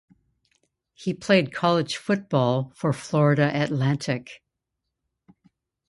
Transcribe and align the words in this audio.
He 0.95 1.13
played 1.13 1.53
college 1.53 1.95
football 1.97 2.71
for 2.73 2.91
Florida 2.91 3.51
Atlantic. 3.53 4.41